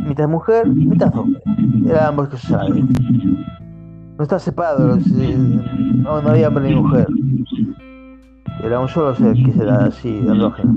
mitad 0.07 0.29
mujer, 0.29 0.67
mitad 0.67 1.13
hombre. 1.17 1.41
Era 1.85 2.07
ambos 2.07 2.29
que 2.29 2.37
se 2.37 2.47
sabe. 2.47 2.83
No 4.17 4.23
está 4.23 4.39
separado, 4.39 4.97
no 4.97 6.11
había 6.29 6.47
hombre 6.47 6.69
ni 6.69 6.75
mujer 6.75 7.07
era 8.63 8.79
un 8.79 8.87
solo 8.87 9.15
ser 9.15 9.33
que 9.33 9.51
será 9.53 9.85
así, 9.85 10.19
andrógeno. 10.27 10.75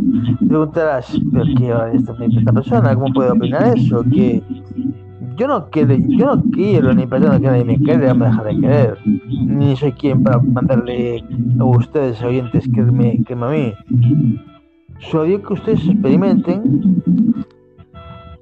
Preguntarás, 0.49 1.21
¿pero 1.33 1.45
qué 1.57 1.97
esta, 1.97 2.15
esta 2.25 2.53
persona? 2.53 2.95
¿Cómo 2.95 3.13
puede 3.13 3.31
opinar 3.31 3.77
eso? 3.77 4.03
Que 4.05 4.43
yo 5.37 5.49
no 5.49 5.69
quiero, 5.71 5.95
yo 5.95 6.37
no 6.37 6.43
quiero 6.53 6.95
ni 6.95 7.07
pretendo 7.07 7.41
que 7.41 7.47
nadie 7.47 7.65
me 7.65 7.79
quiera, 7.79 8.15
me 8.15 8.27
deja 8.27 8.45
de 8.45 8.61
querer. 8.61 8.99
Ni 9.05 9.77
soy 9.77 9.93
quien 9.93 10.23
para 10.23 10.39
mandarle 10.39 11.25
a 11.59 11.65
ustedes, 11.65 12.23
oyentes, 12.23 12.69
que 12.73 12.83
me, 12.83 13.23
que 13.25 13.37
me 13.37 13.47
a 13.47 13.51
mí. 13.51 13.73
Solo 15.01 15.25
digo 15.25 15.43
que 15.43 15.53
ustedes 15.55 15.87
experimenten, 15.87 17.03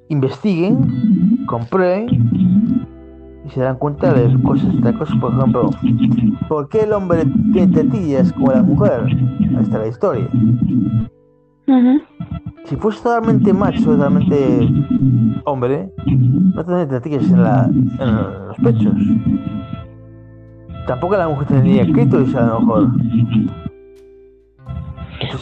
investiguen, 0.09 1.45
comprueben 1.47 2.82
y 3.45 3.49
se 3.49 3.61
dan 3.61 3.77
cuenta 3.77 4.13
de 4.13 4.41
cosas, 4.41 4.81
de 4.81 4.93
cosas, 4.93 5.15
por 5.17 5.33
ejemplo, 5.33 5.69
¿por 6.47 6.69
qué 6.69 6.81
el 6.81 6.93
hombre 6.93 7.23
tiene 7.51 7.73
tetillas 7.73 8.31
como 8.33 8.51
la 8.51 8.63
mujer? 8.63 9.01
Ahí 9.05 9.61
está 9.61 9.79
la 9.79 9.87
historia. 9.87 10.27
Si 12.65 12.75
fuese 12.77 13.03
totalmente 13.03 13.51
macho, 13.53 13.83
totalmente 13.83 14.67
hombre, 15.45 15.89
no 16.55 16.63
tendría 16.65 16.87
tetillas 16.87 17.29
en, 17.29 17.43
la, 17.43 17.65
en 17.65 18.15
los 18.47 18.57
pechos. 18.63 18.95
Tampoco 20.87 21.17
la 21.17 21.27
mujer 21.27 21.47
tendría 21.47 21.85
clítoris 21.85 22.35
a 22.35 22.47
lo 22.47 22.59
mejor. 22.59 22.87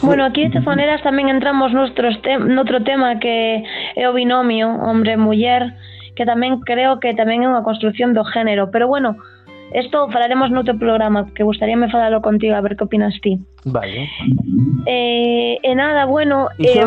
Bueno, 0.02 0.24
aquí 0.24 0.44
de 0.44 0.50
todas 0.50 0.66
maneras 0.66 1.02
también 1.02 1.28
entramos 1.28 1.72
nuestros 1.72 2.16
en 2.24 2.58
otro 2.58 2.82
tema 2.82 3.18
que 3.18 3.64
é 3.96 4.08
o 4.08 4.12
binomio 4.12 4.68
hombre-muller, 4.68 5.74
que 6.14 6.24
tamén 6.24 6.60
creo 6.62 7.00
que 7.00 7.16
tamén 7.16 7.44
é 7.44 7.48
unha 7.48 7.64
construción 7.64 8.12
do 8.12 8.24
género, 8.24 8.68
pero 8.72 8.86
bueno, 8.88 9.16
Esto 9.72 10.06
falaremos 10.12 10.52
noutro 10.52 10.76
programa, 10.76 11.24
que 11.32 11.48
gustaríame 11.48 11.88
falalo 11.88 12.20
contigo, 12.20 12.52
a 12.54 12.60
ver 12.60 12.76
que 12.76 12.84
opinas 12.84 13.16
ti. 13.24 13.40
Vale. 13.64 14.04
Eh, 14.84 15.56
e 15.62 15.74
nada, 15.74 16.04
bueno... 16.04 16.52
Y 16.58 16.66
eh, 16.68 16.84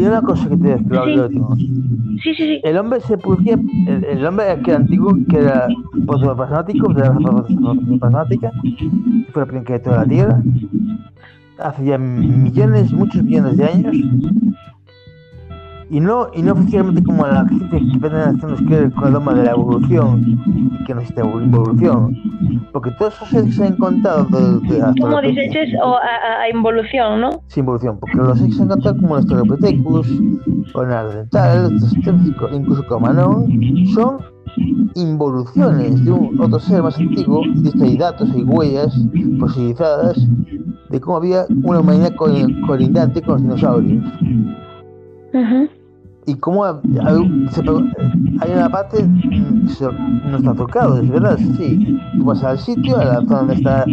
y 0.00 0.02
una 0.02 0.22
cosa 0.22 0.48
que 0.48 0.56
te 0.56 0.72
explico 0.72 1.28
sí. 1.28 1.68
Sí, 2.22 2.34
sí, 2.34 2.44
sí. 2.48 2.60
El 2.64 2.78
hombre 2.78 3.00
se 3.00 3.18
producía, 3.18 3.58
el, 3.86 4.04
el 4.04 4.24
hombre 4.24 4.46
que 4.64 4.70
era 4.70 4.80
antiguo, 4.80 5.12
que 5.28 5.36
era 5.36 5.68
protoplasmático, 6.06 6.94
de 6.94 7.02
la 7.02 7.12
protoplasmática, 7.12 8.50
fue 9.32 9.42
la 9.42 9.46
primera 9.46 9.66
que 9.66 9.72
de 9.74 9.78
toda 9.80 9.96
la 9.98 10.06
Tierra, 10.06 10.42
hace 11.58 11.84
ya 11.84 11.98
millones, 11.98 12.92
muchos 12.92 13.22
millones 13.22 13.58
de 13.58 13.64
años, 13.64 13.96
y 15.92 16.00
no, 16.00 16.28
y 16.32 16.40
no 16.40 16.54
oficialmente 16.54 17.04
como 17.04 17.26
la 17.26 17.46
gente 17.46 17.68
que 17.68 17.98
pretende 17.98 18.24
hacernos 18.24 18.62
creer 18.62 18.84
el 18.84 19.12
dogma 19.12 19.34
de 19.34 19.44
la 19.44 19.50
evolución, 19.50 20.40
que 20.86 20.94
no 20.94 21.00
existe 21.02 21.20
evolución, 21.20 22.16
porque 22.72 22.90
todos 22.92 23.14
esos 23.20 23.54
se 23.54 23.66
han 23.66 23.74
encontrado 23.74 24.24
de, 24.24 24.74
de 24.74 24.94
Como 24.98 25.20
dices, 25.20 25.68
o 25.84 25.96
a, 25.96 26.44
a, 26.44 26.48
involución, 26.48 27.20
¿no? 27.20 27.42
Sí, 27.48 27.60
involución, 27.60 27.98
porque 28.00 28.16
los 28.16 28.38
seres 28.38 28.52
que 28.52 28.56
se 28.56 28.62
han 28.62 28.68
encontrado 28.68 29.00
como 29.02 29.16
los 29.16 29.24
Australopithecus, 29.24 30.08
o 30.72 30.86
Neandertal, 30.86 31.78
incluso 32.54 32.86
Comanón, 32.86 33.48
son 33.92 34.16
involuciones 34.94 36.02
de 36.06 36.10
un 36.10 36.40
otro 36.40 36.58
ser 36.58 36.82
más 36.82 36.96
antiguo, 36.98 37.42
y 37.44 37.68
esto 37.68 37.84
hay 37.84 37.98
datos, 37.98 38.30
hay 38.34 38.44
huellas 38.44 38.98
fosilizadas 39.38 40.26
de 40.88 41.00
cómo 41.02 41.18
había 41.18 41.44
una 41.64 41.80
humanidad 41.80 42.14
colindante 42.16 43.20
con 43.20 43.34
los 43.34 43.42
dinosaurios. 43.42 44.04
Uh 45.34 45.81
y 46.26 46.34
cómo 46.36 46.64
hay 46.64 48.52
una 48.52 48.68
parte 48.68 49.02
mm, 49.02 49.66
no 50.30 50.36
está 50.36 50.54
tocado, 50.54 50.98
es 50.98 51.08
verdad, 51.08 51.38
sí. 51.56 51.98
Tú 52.16 52.24
vas 52.24 52.42
al 52.44 52.58
sitio, 52.58 52.98
a 52.98 53.04
la 53.04 53.14
zona 53.22 53.38
donde 53.38 53.54
están 53.54 53.90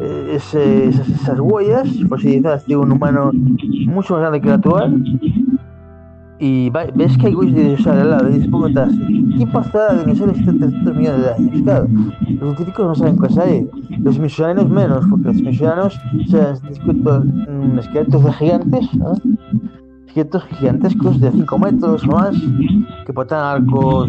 eh, 0.00 0.32
ese, 0.34 0.88
esas, 0.88 1.08
esas, 1.08 1.40
huellas 1.40 1.88
fosilizadas 2.08 2.66
de 2.66 2.76
un 2.76 2.92
humano 2.92 3.30
mucho 3.32 4.14
más 4.14 4.20
grande 4.20 4.40
que 4.40 4.48
el 4.48 4.54
actual. 4.54 5.04
Y 6.38 6.70
ves 6.70 7.16
que 7.16 7.28
hay 7.28 7.34
huellas 7.34 7.54
de 7.54 7.62
dinosaurio 7.64 8.02
al 8.02 8.10
lado 8.10 8.28
y 8.28 8.32
te 8.40 8.48
preguntas, 8.48 8.90
¿qué 9.38 9.46
pasará 9.46 9.94
de 9.94 10.04
dinosaurios 10.04 10.40
hace 10.40 10.58
300 10.58 10.96
millones 10.96 11.22
de 11.22 11.32
años? 11.32 11.62
Claro, 11.62 11.86
los 11.88 12.56
científicos 12.56 12.86
no 12.86 12.94
saben 12.94 13.18
qué 13.18 13.40
hay. 13.40 13.70
Los 14.00 14.18
misioneros 14.18 14.68
menos, 14.68 15.06
porque 15.08 15.26
los 15.26 15.42
misioneros 15.42 16.00
se 16.28 16.40
han 16.40 16.58
descubierto 16.68 17.24
mm, 17.24 17.78
esqueletos 17.78 18.24
de 18.24 18.32
gigantes, 18.32 18.94
¿no? 18.94 19.14
Esqueletos 20.14 20.44
gigantescos 20.44 21.20
de 21.20 21.32
5 21.32 21.58
metros 21.58 22.04
o 22.04 22.06
más, 22.06 22.36
que 23.04 23.12
portan 23.12 23.56
arcos 23.56 24.08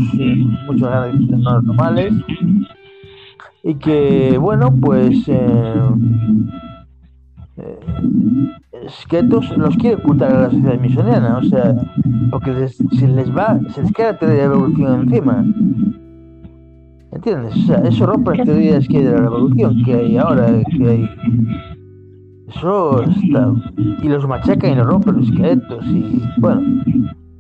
mucho 0.68 0.86
grandes 0.86 1.28
que 1.28 1.36
los 1.36 1.64
normales, 1.64 2.14
y 3.64 3.74
que, 3.74 4.38
bueno, 4.38 4.72
pues 4.72 5.28
eh, 5.28 5.74
eh, 7.58 7.80
esqueletos 8.84 9.58
los 9.58 9.76
quiere 9.78 9.96
ocultar 9.96 10.32
a 10.32 10.42
la 10.42 10.50
sociedad 10.52 10.80
misionera, 10.80 11.38
o 11.38 11.44
sea, 11.44 11.74
porque 12.30 12.54
les, 12.54 12.78
si 12.78 13.08
les 13.08 13.36
va, 13.36 13.60
se 13.70 13.82
les 13.82 13.92
queda 13.92 14.12
la 14.12 14.20
teoría 14.20 14.42
de 14.44 14.48
la 14.48 14.54
revolución 14.54 15.02
encima. 15.02 15.46
¿Entiendes? 17.14 17.56
O 17.56 17.66
sea, 17.66 17.78
eso 17.78 18.06
rompe 18.06 18.38
las 18.38 18.46
teorías 18.46 18.88
que 18.88 18.98
hay 18.98 19.04
de 19.06 19.12
la 19.12 19.22
revolución 19.22 19.84
que 19.84 19.94
hay 19.96 20.18
ahora, 20.18 20.52
que 20.70 20.88
hay 20.88 21.10
persoas 22.56 23.10
tal, 23.32 23.60
e 24.02 24.08
los 24.08 24.26
machacan 24.28 24.72
e 24.72 24.76
los 24.76 24.88
rompen 24.88 25.20
os 25.20 25.28
esqueletos 25.28 25.84
e, 25.92 26.24
bueno... 26.40 26.64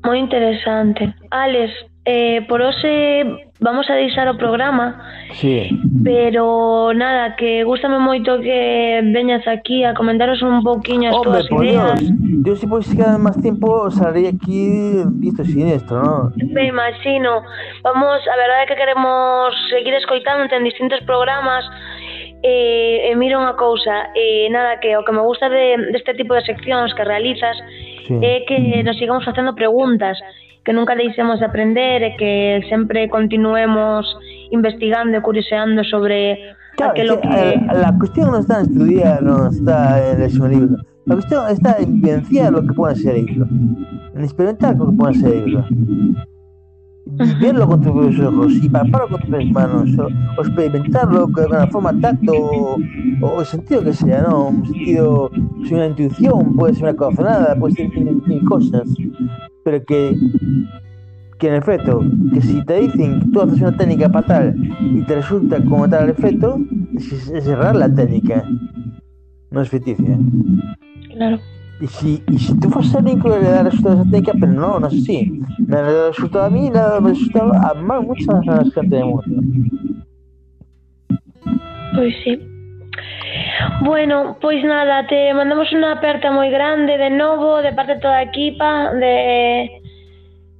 Moi 0.05 0.19
interesante. 0.19 1.15
Alex, 1.31 1.73
eh, 2.05 2.45
por 2.47 2.61
hoxe 2.61 3.25
vamos 3.59 3.89
a 3.89 3.95
deixar 3.95 4.27
o 4.29 4.37
programa. 4.37 5.01
Sí. 5.33 5.73
Pero 6.03 6.93
nada, 6.93 7.35
que 7.35 7.63
gustame 7.63 7.97
moito 7.97 8.37
que 8.39 9.01
veñas 9.09 9.41
aquí 9.47 9.83
a 9.83 9.95
comentaros 9.95 10.41
un 10.43 10.61
pouquiño 10.61 11.09
as 11.09 11.15
Hombre, 11.15 11.41
túas 11.49 11.63
ideas. 11.65 11.99
Dios, 12.45 12.59
se 12.59 12.65
si 12.65 12.69
podes 12.69 12.93
quedar 12.93 13.17
máis 13.17 13.41
tempo, 13.41 13.89
salarei 13.89 14.29
aquí 14.29 15.01
visto 15.17 15.41
sinistro, 15.41 15.97
¿no? 15.97 16.29
Me 16.53 16.69
imagino. 16.69 17.41
Vamos, 17.81 18.21
a 18.29 18.35
verdade 18.37 18.63
é 18.63 18.67
que 18.69 18.77
queremos 18.77 19.49
seguir 19.73 19.97
escoitándote 19.97 20.53
en 20.53 20.69
distintos 20.69 21.01
programas, 21.09 21.65
E, 22.43 23.09
e 23.09 23.15
mira 23.15 23.39
unha 23.39 23.57
cousa, 23.57 24.11
e 24.13 24.49
nada, 24.53 24.77
que 24.77 24.93
o 24.93 25.03
que 25.03 25.13
me 25.13 25.23
gusta 25.23 25.49
de, 25.49 25.91
deste 25.91 26.13
tipo 26.13 26.35
de 26.35 26.45
seccións 26.45 26.93
que 26.93 27.03
realizas 27.03 27.57
sí. 28.05 28.13
é 28.21 28.45
que 28.45 28.83
nos 28.83 28.97
sigamos 28.97 29.25
facendo 29.25 29.55
preguntas, 29.55 30.19
que 30.63 30.73
nunca 30.73 30.93
deixemos 30.95 31.39
de 31.39 31.45
aprender 31.45 32.03
e 32.03 32.17
que 32.17 32.61
sempre 32.69 33.09
continuemos 33.09 34.05
investigando 34.51 35.17
e 35.17 35.25
curioseando 35.25 35.81
sobre 35.89 36.37
claro, 36.77 36.93
aquilo 36.93 37.17
que... 37.21 37.29
La, 37.65 37.89
la 37.89 37.91
cuestión 37.97 38.29
no 38.29 38.39
está 38.39 38.61
en 38.61 38.69
estudiar, 38.69 39.23
no 39.23 39.49
está 39.49 39.97
en 40.13 40.21
el 40.21 40.33
libro. 40.49 40.77
La 41.05 41.15
cuestión 41.15 41.49
está 41.49 41.77
en 41.81 42.01
vivenciar 42.01 42.53
lo 42.53 42.61
que 42.61 42.73
puede 42.73 42.95
ser 42.95 43.15
libro, 43.15 43.45
en 43.49 44.21
experimentar 44.21 44.75
lo 44.75 44.89
que 44.89 44.97
puede 44.97 45.13
ser 45.15 45.33
libro 45.33 45.65
verlo 47.05 47.67
con 47.67 47.81
tus 47.81 48.19
ojos 48.19 48.53
y 48.61 48.69
palparlo 48.69 49.09
con 49.09 49.21
tus 49.21 49.51
manos 49.51 49.89
o, 49.97 50.41
experimentarlo 50.41 51.27
de 51.27 51.45
una 51.45 51.67
forma 51.67 51.99
tacto 51.99 52.77
o, 53.21 53.45
sentido 53.45 53.83
que 53.83 53.93
sea, 53.93 54.23
¿no? 54.23 54.47
Un 54.49 54.65
sentido, 54.65 55.31
si 55.65 55.73
una 55.73 55.87
intuición, 55.87 56.55
puede 56.55 56.73
ser 56.73 56.83
una 56.83 56.95
corazonada, 56.95 57.55
puede 57.55 57.75
ser 57.75 57.89
mil 57.89 58.43
cosas, 58.45 58.87
pero 59.63 59.83
que 59.85 60.17
que 61.37 61.49
en 61.49 61.55
efecto, 61.55 62.01
que 62.33 62.41
si 62.41 62.63
te 62.63 62.79
dicen 62.79 63.19
que 63.19 63.25
tú 63.27 63.41
haces 63.41 63.59
una 63.59 63.75
técnica 63.75 64.07
para 64.07 64.25
tal 64.25 64.55
y 64.79 65.01
te 65.01 65.15
resulta 65.15 65.61
como 65.65 65.89
tal 65.89 66.05
el 66.05 66.11
efecto, 66.11 66.57
es, 66.95 67.29
es 67.29 67.45
errar 67.45 67.75
la 67.75 67.93
técnica, 67.93 68.47
no 69.51 69.61
es 69.61 69.69
ficticia. 69.69 70.17
Claro. 71.13 71.39
Y 71.81 71.87
si, 71.87 72.23
y 72.29 72.37
si 72.37 72.57
tú 72.59 72.69
fueras 72.69 72.95
alguien 72.95 73.21
que 73.21 73.29
le 73.29 73.41
da 73.41 73.63
resultado 73.63 74.01
a 74.01 74.03
técnica, 74.05 74.31
pero 74.39 74.51
no, 74.51 74.79
no 74.79 74.87
es 74.87 74.93
así. 74.93 75.41
Me 75.67 75.77
ha 75.77 76.07
resultado 76.07 76.45
a 76.45 76.49
mí, 76.49 76.71
le 76.71 76.79
ha 76.79 76.99
resultado 76.99 77.51
a 77.53 77.73
más, 77.73 78.01
muchas 78.01 78.45
más 78.45 78.73
gente 78.73 78.95
del 78.95 79.05
mundo. 79.05 79.23
Pois 81.93 82.15
sí. 82.23 82.39
Bueno, 83.81 84.37
pois 84.39 84.63
nada, 84.63 85.05
te 85.07 85.33
mandamos 85.33 85.67
unha 85.75 85.99
aperta 85.99 86.31
moi 86.31 86.47
grande 86.47 86.95
de 86.95 87.11
novo 87.11 87.59
de 87.59 87.75
parte 87.75 87.99
de 87.99 88.03
toda 88.03 88.23
a 88.23 88.27
equipa 88.27 88.95
de 88.95 89.15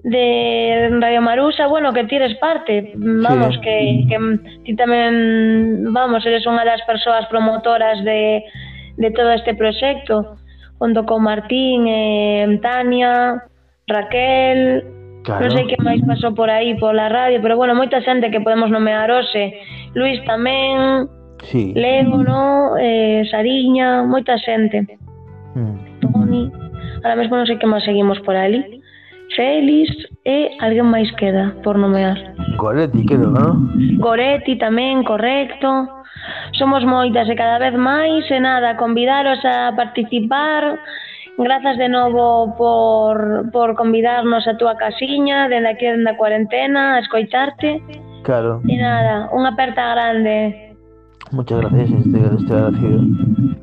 de 0.05 1.00
Radio 1.01 1.22
Marusa, 1.22 1.65
bueno, 1.65 1.91
que 1.91 2.03
tires 2.05 2.38
parte, 2.38 2.93
vamos, 2.93 3.55
sí. 3.55 3.62
que, 3.62 4.05
que 4.05 4.17
ti 4.63 4.75
tamén, 4.77 5.89
vamos, 5.89 6.22
eres 6.27 6.45
unha 6.45 6.62
das 6.62 6.84
persoas 6.86 7.25
promotoras 7.25 8.03
de, 8.05 8.45
de 9.01 9.10
todo 9.15 9.34
este 9.34 9.57
proxecto 9.57 10.38
junto 10.79 11.05
con 11.05 11.24
Martín 11.24 11.88
e 11.88 12.60
Tania, 12.62 13.44
Raquel, 13.88 14.96
Claro. 15.25 15.50
Non 15.50 15.58
sei 15.58 15.65
que 15.65 15.82
máis 15.82 15.98
pasou 16.05 16.38
por 16.38 16.53
aí 16.53 16.77
pola 16.77 17.10
radio, 17.10 17.41
pero 17.41 17.58
bueno, 17.58 17.74
moita 17.74 17.98
xente 18.05 18.29
que 18.29 18.46
podemos 18.46 18.70
nomear 18.70 19.10
hoxe. 19.10 19.58
Luis 19.98 20.22
tamén, 20.29 21.10
sí. 21.50 21.74
Leo, 21.74 22.22
no? 22.22 22.77
eh, 22.77 23.25
Sariña, 23.34 24.05
moita 24.05 24.38
xente. 24.38 24.86
Mm. 25.58 25.98
Toni, 25.98 26.53
ahora 27.01 27.17
mesmo 27.17 27.41
non 27.41 27.50
sei 27.50 27.58
que 27.58 27.65
máis 27.65 27.82
seguimos 27.82 28.22
por 28.22 28.38
ali. 28.38 28.62
Félix 29.34 29.89
¿eh? 30.29 30.53
e 30.53 30.62
alguén 30.62 30.94
máis 30.94 31.10
queda 31.17 31.58
por 31.65 31.82
nomear. 31.82 32.22
Goretti 32.62 33.01
quedo, 33.10 33.34
non? 33.34 33.74
Goretti 33.98 34.62
tamén, 34.62 35.01
correcto. 35.01 35.89
Somos 36.57 36.83
moitas 36.83 37.27
e 37.27 37.35
cada 37.35 37.59
vez 37.59 37.75
máis, 37.75 38.24
e 38.31 38.39
nada, 38.39 38.75
convidaros 38.75 39.43
a 39.43 39.74
participar, 39.75 40.79
Grazas 41.38 41.77
de 41.77 41.89
novo 41.89 42.55
por, 42.55 43.51
por 43.51 43.75
convidarnos 43.75 44.47
a 44.47 44.55
túa 44.55 44.77
casiña, 44.77 45.50
dende 45.50 45.67
aquí, 45.67 45.85
dende 45.85 46.12
a 46.12 46.15
cuarentena, 46.15 46.95
a 46.95 47.00
escoitarte. 47.00 47.83
Claro. 48.24 48.63
E 48.63 48.75
nada, 48.79 49.27
unha 49.35 49.51
aperta 49.51 49.83
grande. 49.83 50.71
Muchas 51.35 51.59
gracias, 51.59 51.91
estoy, 51.91 52.24
estoy 52.39 52.55
agradecido. 52.55 53.00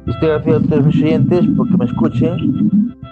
Estoy 0.04 0.28
agradecido 0.28 0.56
a 0.56 0.62
todos 0.68 0.84
mis 0.84 1.00
oyentes 1.00 1.42
porque 1.56 1.76
me 1.80 1.87
escuchen. 1.88 2.34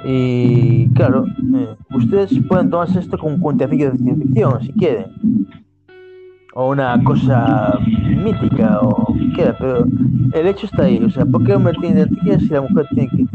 Y 0.05 0.93
claro, 0.93 1.25
eh, 1.25 1.75
ustedes 1.97 2.29
pueden 2.45 2.69
tomarse 2.69 3.01
esto 3.01 3.17
como 3.17 3.37
un 3.37 3.41
cuentecillo 3.41 3.93
de 3.93 3.97
ciencia 3.97 4.25
ficción, 4.27 4.61
si 4.61 4.73
quieren. 4.75 5.07
O 6.55 6.71
una 6.71 7.03
cosa 7.05 7.79
mítica 7.81 8.81
o 8.83 9.15
queda, 9.35 9.57
pero 9.59 9.85
el 10.33 10.47
hecho 10.47 10.67
está 10.67 10.85
ahí. 10.85 11.03
O 11.05 11.11
sea, 11.11 11.25
¿por 11.25 11.45
qué 11.45 11.53
el 11.53 11.59
hombre 11.59 11.75
tiene 11.81 12.01
identidad 12.01 12.39
si 12.39 12.49
la 12.49 12.63
mujer 12.63 12.87
tiene 12.91 13.09
que 13.09 13.27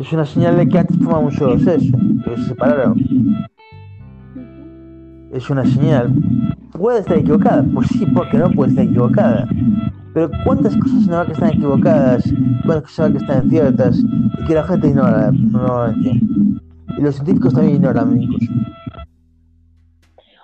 Es 0.00 0.12
una 0.12 0.24
señal 0.24 0.56
de 0.56 0.68
que 0.68 0.78
antes 0.78 0.96
formaban 0.98 1.26
un 1.26 1.32
solo 1.32 1.58
sexo, 1.58 1.96
que 2.24 2.36
se 2.36 2.44
separaron. 2.48 2.98
Es 5.32 5.48
una 5.48 5.64
señal. 5.64 6.12
¿Puede 6.72 7.00
estar 7.00 7.16
equivocada? 7.16 7.64
Pues 7.72 7.88
sí, 7.88 8.06
porque 8.06 8.38
no 8.38 8.50
puede 8.50 8.70
estar 8.70 8.84
equivocada. 8.84 9.48
Pero 10.12 10.30
¿cuántas 10.44 10.76
cosas 10.76 11.06
no 11.06 11.24
que 11.24 11.32
están 11.32 11.50
equivocadas? 11.50 12.30
¿Cuántas 12.66 12.90
cosas 12.90 13.12
que 13.12 13.16
están 13.18 13.48
ciertas? 13.48 13.98
Y 13.98 14.44
que 14.44 14.54
la 14.54 14.64
gente 14.64 14.88
ignora, 14.88 15.30
no. 15.32 15.90
Y 16.02 17.00
los 17.00 17.14
científicos 17.14 17.54
también 17.54 17.76
ignoran, 17.76 18.08
amigos. 18.08 18.42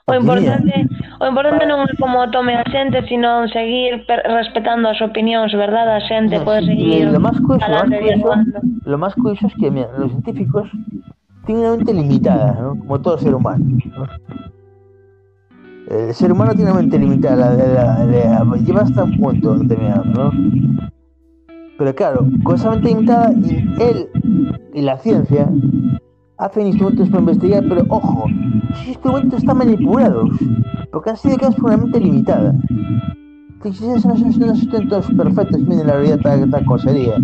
O 0.08 0.14
importante, 0.14 0.88
o 1.20 1.24
importante 1.28 1.68
non 1.68 1.84
é 1.84 1.92
como 2.00 2.24
tome 2.32 2.56
a 2.56 2.64
xente, 2.72 3.04
sino 3.12 3.44
seguir 3.52 4.08
respetando 4.08 4.88
as 4.88 4.96
opinións, 5.04 5.52
verdad? 5.52 5.84
A 5.84 6.00
xente 6.00 6.40
no, 6.40 6.48
pode 6.48 6.64
seguir 6.64 7.12
lo 7.12 7.20
más 7.20 7.36
curioso, 7.44 7.68
lo 7.68 7.76
más 7.76 7.92
curioso, 7.92 8.28
lo 8.88 8.96
más 8.96 9.14
curioso 9.14 9.46
es 9.52 9.54
que 9.60 9.68
mira, 9.70 9.92
los 10.00 10.08
científicos 10.08 10.64
tienen 11.44 11.64
una 11.64 11.76
mente 11.76 11.92
limitada, 11.92 12.56
¿no? 12.60 12.78
como 12.78 13.00
todo 13.00 13.18
ser 13.18 13.34
humano. 13.34 13.64
¿no? 13.68 14.06
El 15.88 16.14
ser 16.14 16.32
humano 16.32 16.54
tiene 16.54 16.72
una 16.72 16.80
mente 16.80 16.98
limitada, 16.98 17.36
la, 17.36 18.04
la, 18.04 18.44
la, 18.44 18.56
lleva 18.56 18.82
hasta 18.82 19.04
un 19.04 19.16
punto 19.16 19.58
determinado, 19.58 20.04
¿no? 20.04 20.32
Pero 21.76 21.94
claro, 21.94 22.26
con 22.42 22.56
esa 22.56 22.70
mente 22.70 22.88
limitada, 22.88 23.32
y 23.32 23.64
él 23.80 24.08
y 24.72 24.82
la 24.82 24.96
ciencia 24.98 25.48
hacen 26.38 26.68
instrumentos 26.68 27.09
para 27.09 27.21
investigar, 27.21 27.64
pero 27.68 27.85
ojo, 27.88 28.25
esos 28.73 28.88
instrumentos 28.88 29.40
están 29.40 29.59
manipulados, 29.59 30.30
porque 30.92 31.11
han 31.11 31.16
sido 31.16 31.37
creados 31.37 31.57
por 31.57 31.75
una 31.75 31.99
limitada. 31.99 32.54
Si 33.62 33.68
esos 33.71 34.07
no 34.07 34.16
son 34.16 34.26
instrumentos 34.28 35.11
perfectos, 35.16 35.61
miren 35.62 35.88
la 35.88 35.95
realidad 35.95 36.21
tal, 36.23 36.49
tal 36.49 36.64
cosa 36.64 36.90
sería. 36.90 37.14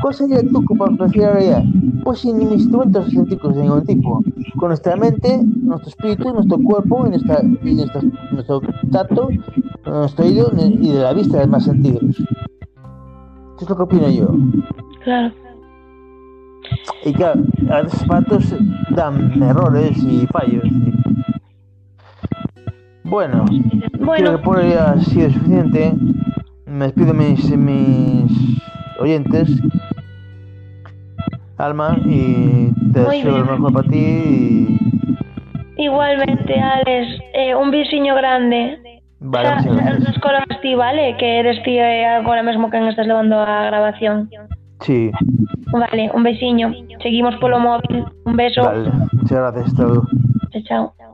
¿Cuál 0.00 0.14
sería 0.14 0.38
el 0.38 0.48
truco 0.48 0.76
para 0.76 0.96
predecir 0.96 1.22
la 1.22 1.32
realidad? 1.32 1.64
Pues 2.04 2.20
sin 2.20 2.40
instrumentos 2.40 3.08
científicos 3.08 3.56
de 3.56 3.62
ningún 3.62 3.84
tipo. 3.84 4.22
Con 4.56 4.68
nuestra 4.68 4.94
mente, 4.96 5.40
nuestro 5.42 5.90
espíritu, 5.90 6.32
nuestro 6.32 6.58
cuerpo, 6.62 7.06
y, 7.06 7.10
nuestra, 7.10 7.42
y 7.42 7.74
nuestro, 7.74 8.02
nuestro 8.30 8.60
tacto, 8.92 9.28
nuestro 9.84 10.24
oído 10.24 10.52
y 10.56 10.90
de 10.90 11.02
la 11.02 11.12
vista 11.12 11.40
de 11.40 11.46
más 11.48 11.64
sentidos. 11.64 12.04
Esto 13.60 13.64
es 13.64 13.68
lo 13.68 13.76
que 13.76 13.82
opino 13.82 14.08
yo. 14.08 14.28
Claro. 15.02 15.34
Y 17.04 17.12
claro, 17.12 17.40
a 17.70 17.82
veces 17.82 18.04
patos 18.04 18.54
dan 18.90 19.42
errores 19.42 19.96
y 20.02 20.26
fallos. 20.26 20.64
Bueno, 23.04 23.44
creo 24.16 24.36
que 24.36 24.42
por 24.44 24.58
hoy 24.58 24.72
ha 24.72 24.96
sido 24.98 25.30
suficiente. 25.30 25.92
Me 26.66 26.86
despido 26.86 27.12
mis, 27.12 27.56
mis 27.56 28.60
oyentes. 29.00 29.48
Alma, 31.58 31.96
y 32.04 32.72
te 32.92 33.00
deseo 33.00 33.38
lo 33.38 33.44
mejor 33.44 33.72
para 33.72 33.88
ti. 33.88 34.78
Igualmente, 35.76 36.60
Alex, 36.60 37.20
eh, 37.34 37.54
un 37.54 37.70
bisiño 37.70 38.14
grande. 38.14 39.00
Vale, 39.18 39.48
o 39.48 39.74
sea, 39.74 39.98
nos 39.98 40.18
colas 40.20 40.44
ti, 40.62 40.74
vale? 40.74 41.16
Que 41.18 41.40
eres 41.40 41.62
ti 41.62 41.78
eh, 41.78 42.06
agora 42.06 42.42
mesmo 42.42 42.70
quen 42.70 42.84
estás 42.84 43.06
levando 43.06 43.38
a 43.38 43.64
grabación. 43.64 44.30
Sí. 44.80 45.10
Vale, 45.72 46.10
un 46.14 46.22
besiño. 46.22 46.72
Seguimos 47.02 47.36
polo 47.36 47.60
móvil. 47.60 48.04
Un 48.24 48.36
beso. 48.36 48.62
Vale, 48.62 48.90
muchas 49.12 49.52
gracias. 49.52 49.74
Chao, 49.76 50.06
chao. 50.66 51.09